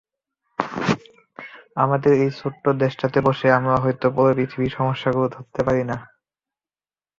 আমাদের 1.75 2.11
ছোট্ট 2.39 2.63
দেশটাতে 2.81 3.19
বসে 3.27 3.47
আমরা 3.51 3.75
হয়তো 3.83 4.05
পুরো 4.15 4.31
পৃথিবীর 4.37 4.75
সমস্যাগুলো 4.77 5.27
ধরতে 5.35 5.61
পারি 5.67 5.83
না। 5.83 5.97